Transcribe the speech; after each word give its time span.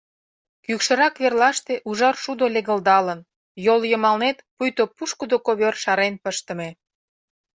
Кӱкшырак 0.65 1.13
верлаште 1.21 1.73
ужар 1.89 2.15
шудо 2.23 2.45
легылдалын, 2.55 3.19
йол 3.65 3.81
йымалнет 3.91 4.37
пуйто 4.55 4.83
пушкыдо 4.95 5.37
ковёр 5.45 5.75
шарен 5.83 6.15
пыштыме. 6.23 6.69